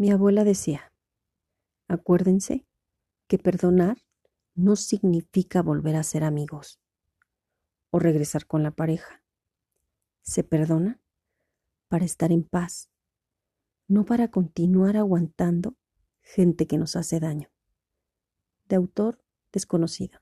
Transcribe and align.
Mi 0.00 0.12
abuela 0.12 0.44
decía, 0.44 0.92
acuérdense 1.88 2.64
que 3.26 3.36
perdonar 3.36 3.98
no 4.54 4.76
significa 4.76 5.60
volver 5.60 5.96
a 5.96 6.04
ser 6.04 6.22
amigos 6.22 6.80
o 7.90 7.98
regresar 7.98 8.46
con 8.46 8.62
la 8.62 8.70
pareja. 8.70 9.24
Se 10.22 10.44
perdona 10.44 11.00
para 11.88 12.04
estar 12.04 12.30
en 12.30 12.44
paz, 12.44 12.92
no 13.88 14.04
para 14.04 14.30
continuar 14.30 14.96
aguantando 14.96 15.76
gente 16.22 16.68
que 16.68 16.78
nos 16.78 16.94
hace 16.94 17.18
daño. 17.18 17.50
De 18.68 18.76
autor 18.76 19.20
desconocido. 19.50 20.20